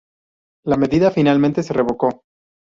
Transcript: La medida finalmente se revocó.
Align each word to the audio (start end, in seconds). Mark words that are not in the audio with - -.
La 0.65 0.77
medida 0.77 1.11
finalmente 1.11 1.61
se 1.61 1.73
revocó. 1.73 2.23